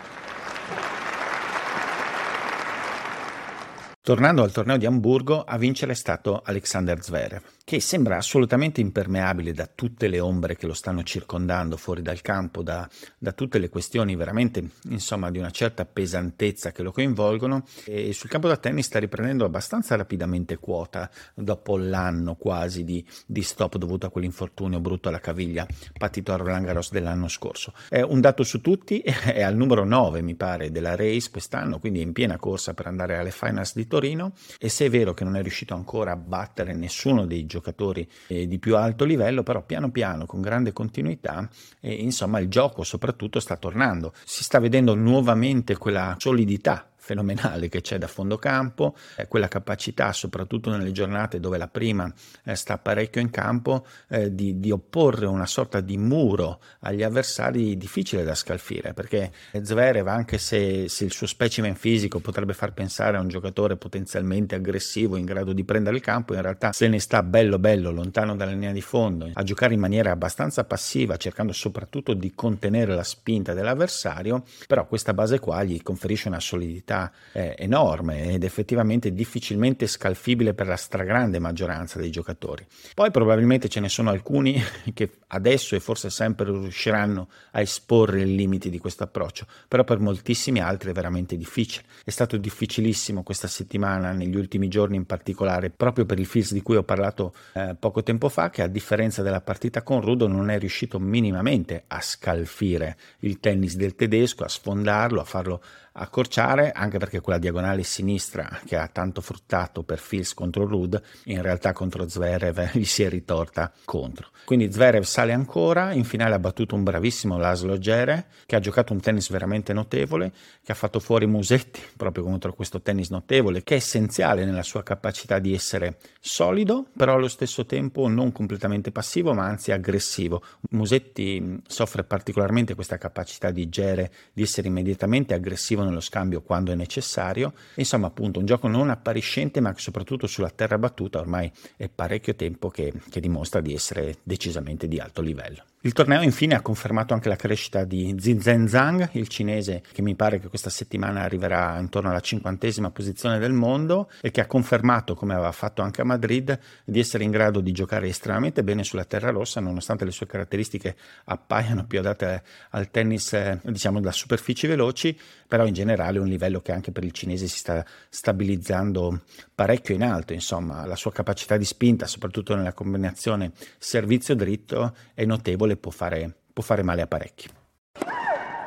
Tornando 4.02 4.42
al 4.42 4.50
torneo 4.50 4.78
di 4.78 4.86
Amburgo, 4.86 5.44
a 5.44 5.58
vincere 5.58 5.92
è 5.92 5.94
stato 5.94 6.40
Alexander 6.42 7.02
Zverev 7.02 7.42
che 7.70 7.78
sembra 7.78 8.16
assolutamente 8.16 8.80
impermeabile 8.80 9.52
da 9.52 9.70
tutte 9.72 10.08
le 10.08 10.18
ombre 10.18 10.56
che 10.56 10.66
lo 10.66 10.74
stanno 10.74 11.04
circondando 11.04 11.76
fuori 11.76 12.02
dal 12.02 12.20
campo, 12.20 12.64
da, 12.64 12.88
da, 13.16 13.30
tutte 13.30 13.60
le 13.60 13.68
questioni 13.68 14.16
veramente, 14.16 14.70
insomma, 14.88 15.30
di 15.30 15.38
una 15.38 15.52
certa 15.52 15.84
pesantezza 15.84 16.72
che 16.72 16.82
lo 16.82 16.90
coinvolgono 16.90 17.64
e 17.84 18.12
sul 18.12 18.28
campo 18.28 18.48
da 18.48 18.56
tennis 18.56 18.86
sta 18.86 18.98
riprendendo 18.98 19.44
abbastanza 19.44 19.94
rapidamente 19.94 20.56
quota 20.56 21.08
dopo 21.32 21.76
l'anno 21.76 22.34
quasi 22.34 22.82
di, 22.82 23.06
di 23.24 23.42
stop 23.42 23.76
dovuto 23.76 24.06
a 24.06 24.10
quell'infortunio 24.10 24.80
brutto 24.80 25.08
alla 25.08 25.20
caviglia 25.20 25.64
patito 25.96 26.32
a 26.32 26.36
Roland 26.38 26.64
Garros 26.64 26.90
dell'anno 26.90 27.28
scorso. 27.28 27.72
È 27.88 28.00
un 28.00 28.20
dato 28.20 28.42
su 28.42 28.60
tutti, 28.60 28.98
è 29.06 29.42
al 29.42 29.54
numero 29.54 29.84
9 29.84 30.22
mi 30.22 30.34
pare 30.34 30.72
della 30.72 30.96
race 30.96 31.30
quest'anno, 31.30 31.78
quindi 31.78 32.00
è 32.00 32.02
in 32.02 32.14
piena 32.14 32.36
corsa 32.36 32.74
per 32.74 32.88
andare 32.88 33.16
alle 33.16 33.30
finals 33.30 33.76
di 33.76 33.86
Torino 33.86 34.32
e 34.58 34.68
se 34.68 34.86
è 34.86 34.90
vero 34.90 35.14
che 35.14 35.22
non 35.22 35.36
è 35.36 35.42
riuscito 35.42 35.74
ancora 35.74 36.10
a 36.10 36.16
battere 36.16 36.74
nessuno 36.74 37.26
dei 37.26 37.46
giocatori 37.46 37.58
giocatori 37.60 38.08
eh, 38.26 38.48
di 38.48 38.58
più 38.58 38.76
alto 38.76 39.04
livello, 39.04 39.42
però 39.42 39.62
piano 39.62 39.90
piano, 39.90 40.26
con 40.26 40.40
grande 40.40 40.72
continuità, 40.72 41.48
eh, 41.80 41.92
insomma 41.92 42.40
il 42.40 42.48
gioco 42.48 42.82
soprattutto 42.82 43.38
sta 43.38 43.56
tornando. 43.56 44.12
Si 44.24 44.42
sta 44.42 44.58
vedendo 44.58 44.94
nuovamente 44.94 45.76
quella 45.76 46.16
solidità 46.18 46.89
fenomenale 47.10 47.68
che 47.68 47.80
c'è 47.80 47.98
da 47.98 48.06
fondo 48.06 48.38
campo, 48.38 48.94
eh, 49.16 49.26
quella 49.26 49.48
capacità, 49.48 50.12
soprattutto 50.12 50.70
nelle 50.70 50.92
giornate 50.92 51.40
dove 51.40 51.58
la 51.58 51.66
prima 51.66 52.12
eh, 52.44 52.54
sta 52.54 52.78
parecchio 52.78 53.20
in 53.20 53.30
campo, 53.30 53.84
eh, 54.08 54.32
di, 54.32 54.60
di, 54.60 54.70
opporre 54.70 55.26
una 55.26 55.46
sorta 55.46 55.80
di 55.80 55.96
muro 55.96 56.60
agli 56.80 57.02
avversari 57.02 57.76
difficile 57.76 58.22
da 58.22 58.36
scalfire, 58.36 58.94
perché 58.94 59.32
Zverev, 59.60 60.06
anche 60.06 60.38
se, 60.38 60.88
se 60.88 61.04
il 61.04 61.10
suo 61.10 61.26
specimen 61.26 61.74
fisico 61.74 62.20
potrebbe 62.20 62.54
far 62.54 62.72
pensare 62.72 63.16
a 63.16 63.20
un 63.20 63.28
giocatore 63.28 63.76
potenzialmente 63.76 64.54
aggressivo 64.54 65.16
in 65.16 65.24
grado 65.24 65.52
di 65.52 65.64
prendere 65.64 65.96
il 65.96 66.02
campo, 66.02 66.34
in 66.34 66.42
realtà 66.42 66.70
se 66.70 66.86
ne 66.86 67.00
sta 67.00 67.24
bello 67.24 67.58
bello 67.58 67.90
lontano 67.90 68.36
dalla 68.36 68.52
linea 68.52 68.72
di 68.72 68.80
fondo, 68.80 69.28
a 69.32 69.42
giocare 69.42 69.74
in 69.74 69.80
maniera 69.80 70.12
abbastanza 70.12 70.62
passiva, 70.62 71.16
cercando 71.16 71.52
soprattutto 71.52 72.14
di 72.14 72.32
contenere 72.34 72.94
la 72.94 73.02
spinta 73.02 73.52
dell'avversario, 73.52 74.44
però 74.68 74.86
questa 74.86 75.12
base 75.12 75.40
qua 75.40 75.64
gli 75.64 75.82
conferisce 75.82 76.28
una 76.28 76.38
solidità 76.38 76.99
eh, 77.32 77.54
enorme 77.58 78.32
ed 78.32 78.42
effettivamente 78.42 79.12
difficilmente 79.12 79.86
scalfibile 79.86 80.54
per 80.54 80.66
la 80.66 80.76
stragrande 80.76 81.38
maggioranza 81.38 81.98
dei 81.98 82.10
giocatori. 82.10 82.66
Poi 82.94 83.10
probabilmente 83.10 83.68
ce 83.68 83.78
ne 83.78 83.88
sono 83.88 84.10
alcuni 84.10 84.60
che 84.92 85.10
adesso 85.28 85.76
e 85.76 85.80
forse 85.80 86.10
sempre 86.10 86.46
riusciranno 86.46 87.28
a 87.52 87.60
esporre 87.60 88.22
i 88.22 88.34
limiti 88.34 88.70
di 88.70 88.78
questo 88.78 89.04
approccio, 89.04 89.46
però 89.68 89.84
per 89.84 89.98
moltissimi 89.98 90.60
altri 90.60 90.90
è 90.90 90.92
veramente 90.92 91.36
difficile. 91.36 91.86
È 92.04 92.10
stato 92.10 92.36
difficilissimo 92.36 93.22
questa 93.22 93.48
settimana, 93.48 94.12
negli 94.12 94.36
ultimi 94.36 94.68
giorni 94.68 94.96
in 94.96 95.06
particolare, 95.06 95.70
proprio 95.70 96.04
per 96.06 96.18
il 96.18 96.26
Fils 96.26 96.52
di 96.52 96.62
cui 96.62 96.76
ho 96.76 96.82
parlato 96.82 97.34
eh, 97.52 97.76
poco 97.78 98.02
tempo 98.02 98.28
fa, 98.28 98.50
che 98.50 98.62
a 98.62 98.66
differenza 98.66 99.22
della 99.22 99.40
partita 99.40 99.82
con 99.82 100.00
Rudo 100.00 100.26
non 100.26 100.50
è 100.50 100.58
riuscito 100.58 100.98
minimamente 100.98 101.84
a 101.86 102.00
scalfire 102.00 102.96
il 103.20 103.38
tennis 103.40 103.76
del 103.76 103.94
tedesco, 103.94 104.44
a 104.44 104.48
sfondarlo, 104.48 105.20
a 105.20 105.24
farlo 105.24 105.62
accorciare, 105.92 106.72
anche 106.72 106.98
perché 106.98 107.20
quella 107.20 107.38
diagonale 107.38 107.82
sinistra 107.82 108.60
che 108.64 108.76
ha 108.76 108.88
tanto 108.88 109.20
fruttato 109.20 109.82
per 109.82 109.98
Fils 109.98 110.34
contro 110.34 110.66
Rud, 110.66 111.00
in 111.24 111.42
realtà 111.42 111.72
contro 111.72 112.08
Zverev 112.08 112.70
gli 112.74 112.84
si 112.84 113.02
è 113.02 113.08
ritorta 113.08 113.72
contro. 113.84 114.28
Quindi 114.44 114.70
Zverev 114.70 115.02
sale 115.02 115.32
ancora, 115.32 115.92
in 115.92 116.04
finale 116.04 116.34
ha 116.34 116.38
battuto 116.38 116.74
un 116.74 116.82
bravissimo 116.82 117.38
Laszlo 117.38 117.78
Gere, 117.78 118.26
che 118.46 118.56
ha 118.56 118.60
giocato 118.60 118.92
un 118.92 119.00
tennis 119.00 119.30
veramente 119.30 119.72
notevole, 119.72 120.32
che 120.62 120.72
ha 120.72 120.74
fatto 120.74 121.00
fuori 121.00 121.26
Musetti 121.26 121.80
proprio 121.96 122.24
contro 122.24 122.52
questo 122.52 122.80
tennis 122.80 123.10
notevole, 123.10 123.62
che 123.62 123.74
è 123.74 123.78
essenziale 123.78 124.44
nella 124.44 124.62
sua 124.62 124.82
capacità 124.82 125.38
di 125.38 125.54
essere 125.54 125.98
solido, 126.20 126.86
però 126.96 127.14
allo 127.14 127.28
stesso 127.28 127.66
tempo 127.66 128.08
non 128.08 128.32
completamente 128.32 128.90
passivo, 128.90 129.34
ma 129.34 129.44
anzi 129.44 129.72
aggressivo. 129.72 130.42
Musetti 130.70 131.60
soffre 131.66 132.04
particolarmente 132.04 132.74
questa 132.74 132.98
capacità 132.98 133.50
di 133.50 133.68
Gere 133.68 134.12
di 134.32 134.42
essere 134.42 134.68
immediatamente 134.68 135.34
aggressivo 135.34 135.79
attivo 135.80 135.84
nello 135.84 136.00
scambio 136.00 136.42
quando 136.42 136.72
è 136.72 136.74
necessario. 136.74 137.52
Insomma, 137.76 138.06
appunto, 138.08 138.38
un 138.38 138.46
gioco 138.46 138.68
non 138.68 138.90
appariscente, 138.90 139.60
ma 139.60 139.74
soprattutto 139.76 140.26
sulla 140.26 140.50
terra 140.50 140.78
battuta 140.78 141.18
ormai 141.18 141.50
è 141.76 141.88
parecchio 141.88 142.34
tempo 142.34 142.68
che, 142.68 142.92
che 143.10 143.20
dimostra 143.20 143.60
di 143.60 143.74
essere 143.74 144.18
decisamente 144.22 144.86
di 144.86 144.98
alto 144.98 145.22
livello. 145.22 145.64
Il 145.82 145.94
torneo 145.94 146.20
infine 146.20 146.54
ha 146.54 146.60
confermato 146.60 147.14
anche 147.14 147.30
la 147.30 147.36
crescita 147.36 147.84
di 147.84 148.14
Zinzen 148.18 148.68
Zhang, 148.68 149.08
il 149.12 149.28
cinese 149.28 149.82
che 149.90 150.02
mi 150.02 150.14
pare 150.14 150.38
che 150.38 150.48
questa 150.48 150.68
settimana 150.68 151.22
arriverà 151.22 151.78
intorno 151.78 152.10
alla 152.10 152.20
cinquantesima 152.20 152.90
posizione 152.90 153.38
del 153.38 153.54
mondo 153.54 154.10
e 154.20 154.30
che 154.30 154.42
ha 154.42 154.46
confermato, 154.46 155.14
come 155.14 155.32
aveva 155.32 155.52
fatto 155.52 155.80
anche 155.80 156.02
a 156.02 156.04
Madrid, 156.04 156.58
di 156.84 156.98
essere 156.98 157.24
in 157.24 157.30
grado 157.30 157.60
di 157.60 157.72
giocare 157.72 158.08
estremamente 158.08 158.62
bene 158.62 158.84
sulla 158.84 159.06
terra 159.06 159.30
rossa, 159.30 159.60
nonostante 159.60 160.04
le 160.04 160.10
sue 160.10 160.26
caratteristiche 160.26 160.96
appaiano 161.24 161.86
più 161.86 162.00
adatte 162.00 162.42
al 162.72 162.90
tennis, 162.90 163.32
eh, 163.32 163.58
diciamo, 163.62 164.00
da 164.00 164.12
superfici 164.12 164.66
veloci, 164.66 165.18
però 165.48 165.64
in 165.64 165.72
generale 165.72 166.18
è 166.18 166.20
un 166.20 166.28
livello 166.28 166.60
che 166.60 166.72
anche 166.72 166.92
per 166.92 167.04
il 167.04 167.12
cinese 167.12 167.48
si 167.48 167.56
sta 167.56 167.82
stabilizzando 168.10 169.22
parecchio 169.54 169.94
in 169.94 170.02
alto, 170.02 170.34
insomma, 170.34 170.84
la 170.84 170.94
sua 170.94 171.10
capacità 171.10 171.56
di 171.56 171.64
spinta, 171.64 172.06
soprattutto 172.06 172.54
nella 172.54 172.74
combinazione 172.74 173.52
servizio 173.78 174.34
dritto, 174.36 174.94
è 175.14 175.24
notevole 175.24 175.68
e 175.72 175.76
può 175.76 175.90
fare, 175.90 176.34
può 176.52 176.62
fare 176.62 176.82
male 176.82 177.02
a 177.02 177.06
parecchi. 177.06 177.48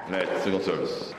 Net, 0.07 0.41
single 0.41 0.62
service. 0.62 1.15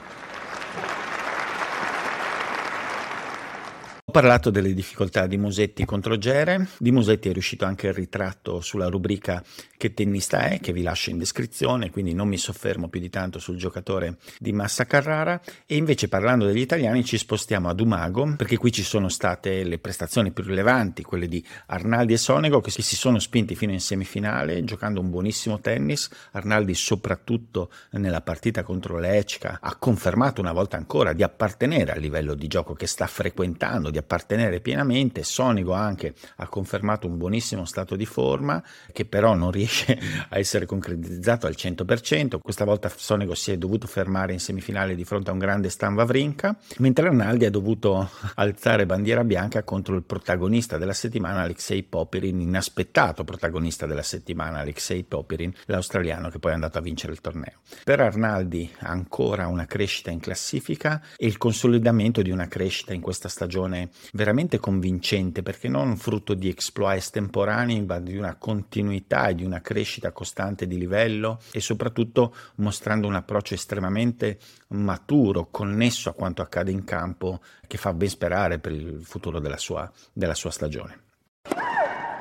Parlato 4.14 4.50
delle 4.50 4.72
difficoltà 4.74 5.26
di 5.26 5.36
Musetti 5.36 5.84
contro 5.84 6.16
Gere, 6.16 6.68
di 6.78 6.92
Musetti 6.92 7.28
è 7.28 7.32
riuscito 7.32 7.64
anche 7.64 7.88
il 7.88 7.94
ritratto 7.94 8.60
sulla 8.60 8.86
rubrica 8.86 9.42
Che 9.76 9.92
tennista 9.92 10.48
è, 10.48 10.60
che 10.60 10.72
vi 10.72 10.82
lascio 10.82 11.10
in 11.10 11.18
descrizione, 11.18 11.90
quindi 11.90 12.14
non 12.14 12.28
mi 12.28 12.38
soffermo 12.38 12.88
più 12.88 13.00
di 13.00 13.10
tanto 13.10 13.40
sul 13.40 13.56
giocatore 13.56 14.18
di 14.38 14.52
Massa 14.52 14.86
Carrara. 14.86 15.38
E 15.66 15.74
invece 15.74 16.06
parlando 16.08 16.46
degli 16.46 16.60
italiani 16.60 17.04
ci 17.04 17.18
spostiamo 17.18 17.68
ad 17.68 17.80
Umago, 17.80 18.36
perché 18.36 18.56
qui 18.56 18.70
ci 18.70 18.84
sono 18.84 19.08
state 19.08 19.64
le 19.64 19.78
prestazioni 19.78 20.30
più 20.30 20.44
rilevanti, 20.44 21.02
quelle 21.02 21.26
di 21.26 21.44
Arnaldi 21.66 22.12
e 22.12 22.16
Sonego 22.16 22.60
che 22.60 22.70
si 22.70 22.82
sono 22.82 23.18
spinti 23.18 23.56
fino 23.56 23.72
in 23.72 23.80
semifinale 23.80 24.62
giocando 24.62 25.00
un 25.00 25.10
buonissimo 25.10 25.58
tennis, 25.58 26.08
Arnaldi 26.30 26.74
soprattutto 26.74 27.68
nella 27.90 28.22
partita 28.22 28.62
contro 28.62 28.98
l'Ecca 28.98 29.58
ha 29.60 29.74
confermato 29.74 30.40
una 30.40 30.52
volta 30.52 30.76
ancora 30.76 31.12
di 31.12 31.24
appartenere 31.24 31.92
al 31.92 32.00
livello 32.00 32.34
di 32.34 32.46
gioco 32.46 32.74
che 32.74 32.86
sta 32.86 33.08
frequentando, 33.08 33.90
di 33.90 33.98
appartenere 34.04 34.60
pienamente. 34.60 35.24
Sonico 35.24 35.72
anche 35.72 36.14
ha 36.36 36.48
confermato 36.48 37.06
un 37.06 37.16
buonissimo 37.16 37.64
stato 37.64 37.96
di 37.96 38.06
forma 38.06 38.62
che 38.92 39.04
però 39.04 39.34
non 39.34 39.50
riesce 39.50 39.98
a 40.28 40.38
essere 40.38 40.66
concretizzato 40.66 41.46
al 41.46 41.54
100%. 41.56 42.38
Questa 42.40 42.64
volta 42.64 42.90
Sonico 42.94 43.34
si 43.34 43.50
è 43.50 43.56
dovuto 43.56 43.86
fermare 43.86 44.32
in 44.32 44.40
semifinale 44.40 44.94
di 44.94 45.04
fronte 45.04 45.30
a 45.30 45.32
un 45.32 45.38
grande 45.38 45.70
Stan 45.70 45.94
Wawrinka, 45.94 46.56
mentre 46.78 47.08
Arnaldi 47.08 47.46
ha 47.46 47.50
dovuto 47.50 48.08
alzare 48.36 48.86
bandiera 48.86 49.24
bianca 49.24 49.62
contro 49.64 49.96
il 49.96 50.02
protagonista 50.02 50.78
della 50.78 50.92
settimana 50.92 51.42
Alexei 51.42 51.82
Popirin, 51.82 52.40
inaspettato 52.40 53.24
protagonista 53.24 53.86
della 53.86 54.02
settimana 54.02 54.60
Alexei 54.60 55.02
Popirin, 55.02 55.52
l'australiano 55.66 56.28
che 56.28 56.38
poi 56.38 56.52
è 56.52 56.54
andato 56.54 56.78
a 56.78 56.82
vincere 56.82 57.12
il 57.12 57.20
torneo. 57.20 57.60
Per 57.82 58.00
Arnaldi 58.00 58.70
ancora 58.80 59.46
una 59.46 59.66
crescita 59.66 60.10
in 60.10 60.20
classifica 60.20 61.00
e 61.16 61.26
il 61.26 61.38
consolidamento 61.38 62.22
di 62.22 62.30
una 62.30 62.48
crescita 62.48 62.92
in 62.92 63.00
questa 63.00 63.28
stagione 63.28 63.90
veramente 64.12 64.58
convincente 64.58 65.42
perché 65.42 65.68
non 65.68 65.96
frutto 65.96 66.34
di 66.34 66.48
exploit 66.48 66.98
estemporanei 66.98 67.84
ma 67.84 67.98
di 68.00 68.16
una 68.16 68.36
continuità 68.36 69.28
e 69.28 69.34
di 69.34 69.44
una 69.44 69.60
crescita 69.60 70.12
costante 70.12 70.66
di 70.66 70.78
livello 70.78 71.40
e 71.52 71.60
soprattutto 71.60 72.34
mostrando 72.56 73.06
un 73.06 73.14
approccio 73.14 73.54
estremamente 73.54 74.38
maturo, 74.68 75.48
connesso 75.50 76.08
a 76.08 76.14
quanto 76.14 76.42
accade 76.42 76.70
in 76.70 76.84
campo 76.84 77.40
che 77.66 77.76
fa 77.78 77.92
ben 77.92 78.08
sperare 78.08 78.58
per 78.58 78.72
il 78.72 79.00
futuro 79.02 79.40
della 79.40 79.58
sua, 79.58 79.90
della 80.12 80.34
sua 80.34 80.50
stagione. 80.50 81.02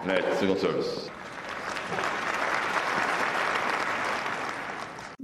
Net, 0.04 1.23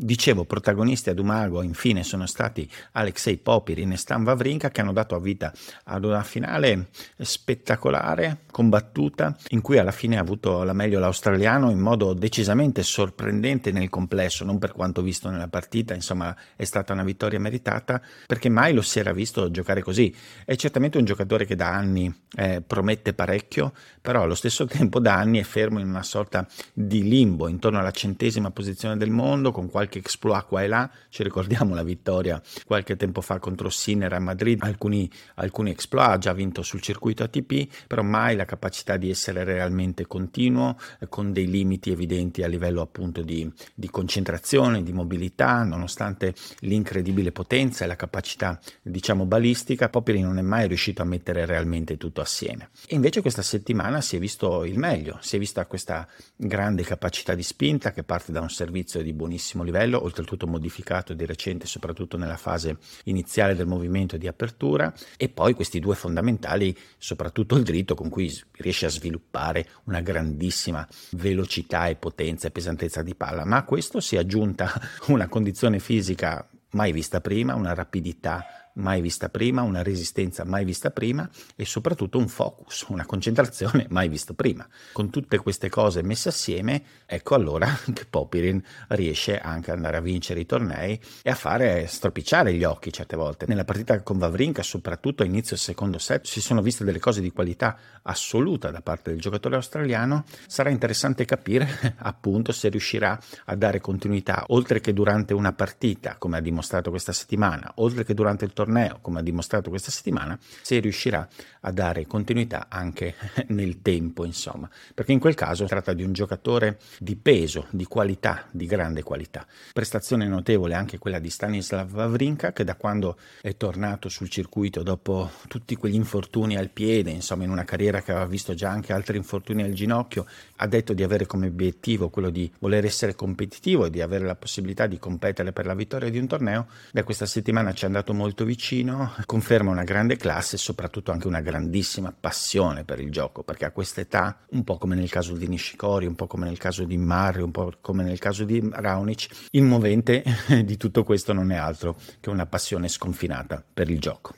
Dicevo, 0.02 0.46
protagonisti 0.46 1.10
ad 1.10 1.20
Umago 1.20 1.62
infine 1.62 2.06
sono 2.06 2.26
stati 2.26 2.66
Alexei 2.94 3.36
Popirin 3.36 3.92
e 3.92 3.98
Stan 3.98 4.24
Wawrinka 4.24 4.70
che 4.70 4.80
hanno 4.80 4.94
dato 4.94 5.20
vita 5.20 5.52
ad 5.84 6.06
una 6.06 6.24
finale 6.24 6.88
spettacolare, 7.18 8.44
combattuta, 8.50 9.36
in 9.50 9.60
cui 9.60 9.78
alla 9.78 9.92
fine 9.92 10.16
ha 10.16 10.22
avuto 10.22 10.64
la 10.64 10.72
meglio 10.72 11.00
l'australiano 11.00 11.70
in 11.70 11.80
modo 11.80 12.14
decisamente 12.14 12.82
sorprendente 12.82 13.74
nel 13.74 13.90
complesso, 13.90 14.46
non 14.46 14.58
per 14.58 14.72
quanto 14.72 15.02
visto 15.02 15.30
nella 15.30 15.50
partita, 15.50 15.94
insomma 15.94 16.34
è 16.56 16.64
stata 16.64 16.94
una 16.94 17.04
vittoria 17.04 17.38
meritata 17.38 18.02
perché 18.26 18.48
mai 18.48 18.74
lo 18.74 18.82
si 18.82 19.00
era 19.00 19.12
visto 19.12 19.52
giocare 19.52 19.84
così. 19.84 20.16
È 20.46 20.56
certamente 20.56 20.98
un 20.98 21.04
giocatore 21.04 21.46
che 21.46 21.58
da 21.58 21.76
anni 21.76 22.10
eh, 22.38 22.62
promette 22.66 23.14
parecchio, 23.14 23.74
però 24.02 24.22
allo 24.22 24.36
stesso 24.36 24.64
tempo 24.66 25.02
da 25.02 25.16
anni 25.16 25.40
è 25.40 25.44
fermo 25.44 25.80
in 25.80 25.90
una 25.90 26.04
sorta 26.04 26.48
di 26.72 27.04
limbo 27.04 27.50
intorno 27.50 27.80
alla 27.80 27.92
centesima 27.92 28.50
posizione 28.50 28.96
del 28.96 29.10
mondo 29.10 29.52
con 29.52 29.70
qualche 29.70 29.88
qualche 29.90 30.00
exploit 30.00 30.46
qua 30.46 30.64
e 30.64 30.68
là, 30.68 30.90
ci 31.10 31.24
ricordiamo 31.24 31.74
la 31.74 31.84
vittoria 31.84 32.42
qualche 32.66 32.96
tempo 32.96 33.22
fa 33.22 33.40
contro 33.40 33.70
Sinner 33.70 34.14
a 34.14 34.20
Madrid, 34.20 34.62
alcuni, 34.62 35.10
alcuni 35.36 35.72
exploit, 35.72 36.12
ha 36.12 36.18
già 36.20 36.34
vinto 36.34 36.62
sul 36.62 36.82
circuito 36.82 37.24
ATP, 37.24 37.88
però 37.88 38.04
mai 38.04 38.36
la 38.36 38.46
capacità 38.46 38.98
di 38.98 39.10
essere 39.10 39.44
realmente 39.44 40.06
continuo, 40.06 40.78
eh, 41.00 41.08
con 41.10 41.34
dei 41.34 41.48
limiti 41.48 41.92
evidenti 41.92 42.44
a 42.44 42.48
livello 42.48 42.82
appunto 42.82 43.24
di, 43.24 43.52
di 43.74 43.90
concentrazione, 43.90 44.84
di 44.84 44.94
mobilità, 44.94 45.64
nonostante 45.64 46.36
l'incredibile 46.60 47.32
potenza 47.32 47.84
e 47.84 47.88
la 47.88 47.96
capacità 47.96 48.60
diciamo 48.82 49.26
balistica, 49.26 49.90
Popiri 49.90 50.22
non 50.22 50.38
è 50.38 50.42
mai 50.42 50.68
riuscito 50.68 51.02
a 51.02 51.06
mettere 51.06 51.46
realmente 51.46 51.98
tutto 51.98 52.22
assieme. 52.22 52.70
E 52.88 52.96
invece 52.96 53.22
questa 53.22 53.42
settimana 53.42 54.02
si 54.02 54.16
è 54.16 54.20
visto 54.20 54.64
il 54.66 54.78
meglio, 54.78 55.18
si 55.22 55.36
è 55.36 55.40
vista 55.40 55.66
questa 55.66 56.08
grande 56.36 56.84
capacità 56.84 57.34
di 57.34 57.44
spinta 57.44 57.92
che 57.92 58.04
parte 58.04 58.32
da 58.32 58.42
un 58.42 58.50
servizio 58.50 59.02
di 59.02 59.14
buonissimo 59.14 59.64
livello, 59.64 59.79
livello, 59.80 60.04
oltretutto 60.04 60.46
modificato 60.46 61.14
di 61.14 61.26
recente 61.26 61.66
soprattutto 61.66 62.18
nella 62.18 62.38
fase 62.38 62.78
iniziale 63.06 63.56
del 63.56 63.68
movimento 63.68 64.18
di 64.18 64.28
apertura, 64.28 64.94
e 65.18 65.30
poi 65.30 65.54
questi 65.54 65.80
due 65.80 65.96
fondamentali, 65.96 66.76
soprattutto 66.98 67.56
il 67.56 67.64
dritto 67.64 67.96
con 67.96 68.10
cui 68.10 68.32
riesce 68.58 68.86
a 68.86 68.90
sviluppare 68.90 69.68
una 69.86 70.02
grandissima 70.02 70.86
velocità 71.12 71.88
e 71.88 71.96
potenza 71.96 72.48
e 72.48 72.52
pesantezza 72.52 73.02
di 73.02 73.16
palla, 73.16 73.46
ma 73.46 73.58
a 73.58 73.64
questo 73.64 74.00
si 74.00 74.16
è 74.16 74.20
aggiunta 74.20 74.72
una 75.08 75.28
condizione 75.28 75.80
fisica 75.80 76.48
mai 76.72 76.92
vista 76.92 77.22
prima, 77.22 77.56
una 77.56 77.74
rapidità 77.74 78.69
mai 78.74 79.02
vista 79.02 79.30
prima, 79.30 79.62
una 79.62 79.84
resistenza 79.84 80.44
mai 80.46 80.66
vista 80.66 80.92
prima 80.92 81.30
e 81.56 81.66
soprattutto 81.66 82.18
un 82.18 82.28
focus, 82.28 82.86
una 82.90 83.06
concentrazione 83.06 83.88
mai 83.90 84.10
vista 84.10 84.34
prima. 84.34 84.68
Con 84.92 85.10
tutte 85.10 85.38
queste 85.38 85.70
cose 85.70 86.02
messe 86.02 86.30
assieme, 86.30 86.84
ecco 87.06 87.36
allora 87.36 87.68
che 87.94 88.06
Popirin 88.06 88.62
riesce 88.90 89.38
anche 89.38 89.72
ad 89.72 89.78
andare 89.78 89.98
a 89.98 90.02
vincere 90.02 90.40
i 90.40 90.46
tornei 90.46 91.00
e 91.22 91.30
a 91.30 91.36
fare 91.36 91.88
stropicciare 91.88 92.54
gli 92.54 92.64
occhi 92.64 92.92
certe 92.92 93.16
volte. 93.16 93.46
Nella 93.48 93.66
partita 93.66 94.02
con 94.02 94.18
Vavrinka, 94.18 94.64
soprattutto 94.64 95.24
a 95.24 95.26
inizio 95.26 95.56
del 95.56 95.66
secondo 95.66 95.98
set, 95.98 96.26
si 96.26 96.42
sono 96.42 96.62
viste 96.62 96.84
delle 96.84 97.00
cose 97.00 97.22
di 97.22 97.32
qualità 97.32 97.78
assoluta 98.04 98.72
da 98.72 98.82
parte 98.82 99.12
del 99.12 99.20
giocatore 99.20 99.56
australiano. 99.56 100.24
Sarà 100.48 100.70
interessante 100.70 101.26
capire 101.26 101.96
appunto 102.00 102.52
se 102.52 102.70
riuscirà 102.70 103.20
a 103.46 103.56
dare 103.56 103.80
continuità 103.82 104.46
oltre 104.48 104.80
che 104.80 104.94
durante 104.94 105.34
una 105.34 105.54
partita, 105.54 106.16
come 106.18 106.38
ha 106.38 106.42
dimostrato 106.42 106.90
questa 106.90 107.12
settimana, 107.12 107.72
oltre 107.76 108.04
che 108.04 108.14
durante 108.14 108.46
il 108.46 108.54
torneo, 108.60 109.00
come 109.00 109.20
ha 109.20 109.24
dimostrato 109.24 109.70
questa 109.70 109.90
settimana, 109.90 110.38
se 110.62 110.80
riuscirà 110.80 111.26
a 111.62 111.72
dare 111.72 112.06
continuità 112.06 112.68
anche 112.68 113.16
nel 113.48 113.82
tempo, 113.82 114.26
insomma, 114.26 114.70
perché 114.94 115.14
in 115.14 115.20
quel 115.20 115.34
caso 115.34 115.64
si 115.64 115.70
tratta 115.70 115.94
di 115.94 116.04
un 116.04 116.12
giocatore 116.12 116.78
di 117.00 117.16
peso, 117.16 117.68
di 117.70 117.86
qualità, 117.86 118.48
di 118.52 118.66
grande 118.66 119.02
qualità. 119.02 119.48
Prestazione 119.72 120.28
notevole 120.28 120.74
anche 120.74 120.98
quella 120.98 121.20
di 121.20 121.30
Stanislav 121.30 121.94
Wawrinka 121.94 122.52
che 122.52 122.66
da 122.66 122.76
quando 122.76 123.18
è 123.42 123.56
tornato 123.56 124.10
sul 124.10 124.28
circuito 124.28 124.84
dopo 124.84 125.32
tutti 125.48 125.78
quegli 125.78 125.96
infortuni 125.96 126.58
al 126.58 126.70
piede, 126.70 127.12
insomma, 127.12 127.46
in 127.46 127.52
una 127.52 127.64
carriera 127.64 128.02
che 128.02 128.12
aveva 128.12 128.26
visto 128.26 128.54
già 128.54 128.70
anche 128.70 128.92
altri 128.92 129.16
infortuni 129.16 129.64
al 129.64 129.72
ginocchio, 129.72 130.26
ha 130.58 130.68
detto 130.68 130.94
di 130.94 131.04
avere 131.04 131.26
come 131.26 131.48
obiettivo 131.48 132.10
quello 132.10 132.30
di 132.30 132.52
voler 132.60 132.84
essere 132.84 133.16
competitivo 133.16 133.86
e 133.86 133.90
di 133.90 134.02
avere 134.02 134.26
la 134.26 134.36
possibilità 134.36 134.86
di 134.86 135.00
competere 135.00 135.54
per 135.54 135.66
la 135.66 135.74
vittoria 135.74 136.10
di 136.10 136.18
un 136.18 136.28
torneo. 136.28 136.68
Da 136.92 137.04
questa 137.04 137.26
settimana 137.26 137.74
ci 137.74 137.84
è 137.84 137.88
andato 137.88 138.14
molto 138.14 138.44
vicino, 138.50 139.14
conferma 139.28 139.70
una 139.70 139.84
grande 139.84 140.18
classe 140.18 140.56
e 140.56 140.58
soprattutto 140.58 141.12
anche 141.12 141.28
una 141.28 141.40
grandissima 141.40 142.12
passione 142.12 142.84
per 142.84 143.00
il 143.00 143.12
gioco, 143.12 143.44
perché 143.44 143.66
a 143.66 143.72
questa 143.72 144.02
età, 144.02 144.40
un 144.54 144.64
po' 144.64 144.80
come 144.80 144.96
nel 144.96 145.10
caso 145.12 145.36
di 145.36 145.48
Nishikori, 145.48 146.08
un 146.08 146.16
po' 146.16 146.26
come 146.26 146.48
nel 146.48 146.58
caso 146.58 146.84
di 146.84 146.98
Murray, 146.98 147.44
un 147.44 147.52
po' 147.52 147.72
come 147.80 148.02
nel 148.02 148.18
caso 148.18 148.46
di 148.46 148.68
Raonic, 148.72 149.28
il 149.52 149.62
movente 149.62 150.24
di 150.66 150.78
tutto 150.78 151.04
questo 151.04 151.32
non 151.32 151.52
è 151.52 151.58
altro 151.58 151.96
che 152.20 152.32
una 152.32 152.48
passione 152.48 152.88
sconfinata 152.88 153.64
per 153.72 153.88
il 153.92 154.00
gioco. 154.00 154.34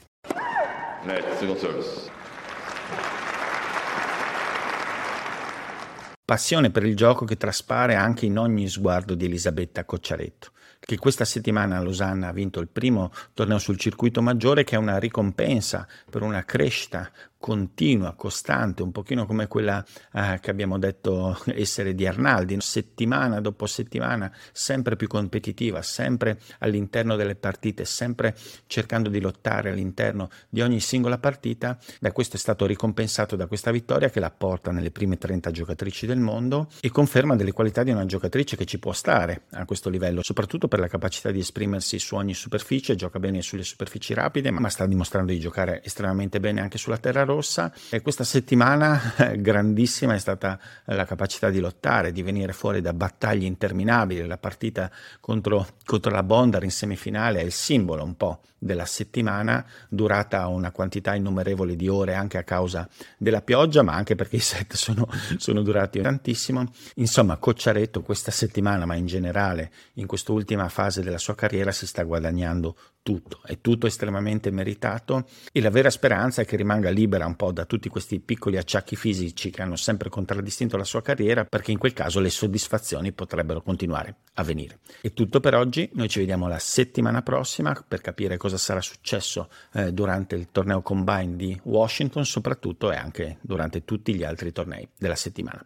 Passione 6.26 6.70
per 6.70 6.84
il 6.84 6.98
gioco 6.98 7.24
che 7.24 7.38
traspare 7.38 7.96
anche 7.96 8.26
in 8.26 8.38
ogni 8.38 8.68
sguardo 8.68 9.16
di 9.16 9.24
Elisabetta 9.24 9.86
Cocciaretto 9.86 10.51
che 10.84 10.98
questa 10.98 11.26
settimana 11.26 11.78
a 11.78 11.82
Losanna 11.82 12.30
ha 12.30 12.34
vinto 12.34 12.60
il 12.60 12.68
primo 12.68 13.12
torneo 13.34 13.60
sul 13.60 13.78
circuito 13.78 14.22
maggiore 14.22 14.64
che 14.64 14.76
è 14.76 14.80
una 14.80 14.98
ricompensa 14.98 15.88
per 16.10 16.24
una 16.24 16.44
crescita 16.44 17.10
continua, 17.42 18.14
costante, 18.14 18.84
un 18.84 18.92
pochino 18.92 19.26
come 19.26 19.48
quella 19.48 19.84
eh, 20.14 20.38
che 20.40 20.52
abbiamo 20.52 20.78
detto 20.78 21.38
essere 21.54 21.94
di 21.96 22.06
Arnaldi, 22.06 22.56
settimana 22.60 23.42
dopo 23.42 23.66
settimana, 23.66 24.32
sempre 24.54 24.96
più 24.96 25.08
competitiva, 25.08 25.82
sempre 25.82 26.40
all'interno 26.60 27.16
delle 27.16 27.36
partite, 27.36 27.84
sempre 27.84 28.36
cercando 28.68 29.10
di 29.10 29.20
lottare 29.20 29.72
all'interno 29.72 30.30
di 30.48 30.62
ogni 30.62 30.80
singola 30.80 31.18
partita. 31.18 31.78
Beh, 32.00 32.12
questo 32.12 32.36
è 32.36 32.40
stato 32.40 32.66
ricompensato 32.66 33.36
da 33.36 33.48
questa 33.48 33.72
vittoria 33.72 34.10
che 34.10 34.20
la 34.20 34.32
porta 34.32 34.72
nelle 34.72 34.92
prime 34.92 35.18
30 35.18 35.50
giocatrici 35.50 36.06
del 36.06 36.20
mondo 36.20 36.68
e 36.80 36.90
conferma 36.92 37.36
delle 37.36 37.54
qualità 37.54 37.82
di 37.82 37.90
una 37.90 38.06
giocatrice 38.06 38.56
che 38.56 38.66
ci 38.66 38.78
può 38.78 38.94
stare 38.94 39.46
a 39.54 39.66
questo 39.66 39.90
livello, 39.90 40.22
soprattutto 40.22 40.68
per 40.68 40.80
la 40.80 40.88
capacità 40.88 41.32
di 41.32 41.40
esprimersi 41.40 41.98
su 41.98 42.16
ogni 42.16 42.36
superficie, 42.36 42.96
gioca 42.96 43.18
bene 43.18 43.42
sulle 43.42 43.64
superfici 43.64 44.14
rapide, 44.14 44.52
ma 44.52 44.70
sta 44.70 44.86
dimostrando 44.86 45.32
di 45.32 45.40
giocare 45.40 45.84
estremamente 45.84 46.40
bene 46.40 46.62
anche 46.62 46.78
sulla 46.78 47.00
terra 47.00 47.24
rossa 47.34 47.74
e 47.90 48.02
questa 48.02 48.24
settimana 48.24 49.00
grandissima 49.38 50.14
è 50.14 50.20
stata 50.20 50.60
la 50.86 51.06
capacità 51.06 51.50
di 51.50 51.60
lottare, 51.60 52.12
di 52.12 52.22
venire 52.22 52.54
fuori 52.54 52.82
da 52.82 52.94
battaglie 52.94 53.48
interminabili. 53.48 54.26
La 54.26 54.38
partita 54.38 54.92
contro, 55.20 55.66
contro 55.86 56.12
la 56.12 56.24
Bondar 56.24 56.64
in 56.64 56.72
semifinale 56.72 57.40
è 57.40 57.44
il 57.44 57.52
simbolo 57.52 58.04
un 58.04 58.16
po' 58.16 58.42
della 58.64 58.86
settimana, 58.86 59.66
durata 59.90 60.46
una 60.46 60.70
quantità 60.72 61.16
innumerevole 61.16 61.76
di 61.76 61.88
ore 61.88 62.14
anche 62.14 62.38
a 62.38 62.44
causa 62.44 62.88
della 63.18 63.42
pioggia, 63.42 63.82
ma 63.82 63.94
anche 63.94 64.14
perché 64.14 64.36
i 64.36 64.40
set 64.40 64.76
sono, 64.76 65.08
sono 65.38 65.64
durati 65.64 66.00
tantissimo. 66.00 66.72
Insomma, 66.96 67.38
Cocciaretto 67.38 68.04
questa 68.04 68.30
settimana, 68.30 68.86
ma 68.86 68.94
in 68.94 69.08
generale 69.08 69.72
in 69.94 70.06
quest'ultima 70.06 70.70
fase 70.70 71.02
della 71.02 71.18
sua 71.18 71.34
carriera, 71.34 71.72
si 71.72 71.88
sta 71.88 72.04
guadagnando 72.04 72.76
tutto, 73.04 73.40
è 73.44 73.60
tutto 73.60 73.88
estremamente 73.88 74.52
meritato 74.52 75.26
e 75.52 75.62
la 75.62 75.70
vera 75.70 75.90
speranza 75.90 76.42
è 76.42 76.46
che 76.46 76.56
rimanga 76.56 76.90
libera 76.90 77.26
un 77.26 77.36
po' 77.36 77.52
da 77.52 77.66
tutti 77.66 77.90
questi 77.90 78.20
piccoli 78.20 78.58
acciacchi 78.58 78.96
fisici 78.96 79.50
che 79.50 79.62
hanno 79.62 79.76
sempre 79.76 80.10
contraddistinto 80.10 80.78
la 80.78 80.84
sua 80.84 81.02
carriera, 81.02 81.46
perché 81.46 81.72
in 81.72 81.78
quel 81.78 81.94
caso 81.94 82.20
le 82.20 82.30
soddisfazioni 82.30 83.12
potrebbero 83.12 83.62
continuare 83.62 84.16
a 84.36 84.44
venire. 84.44 84.80
È 85.02 85.14
tutto 85.14 85.40
per 85.40 85.56
oggi, 85.56 85.90
noi 85.94 86.10
ci 86.10 86.20
vediamo 86.20 86.48
la 86.48 86.60
settimana 86.60 87.22
prossima 87.22 87.74
per 87.88 88.02
capire 88.02 88.38
cosa 88.38 88.58
sarà 88.58 88.82
successo 88.82 89.50
eh, 89.74 89.92
durante 89.92 90.36
il 90.36 90.50
torneo 90.52 90.82
combine 90.82 91.36
di 91.36 91.60
Washington, 91.64 92.26
soprattutto 92.26 92.92
e 92.92 92.96
anche 92.96 93.38
durante 93.42 93.84
tutti 93.84 94.14
gli 94.14 94.24
altri 94.24 94.52
tornei 94.52 94.88
della 94.98 95.16
settimana. 95.16 95.66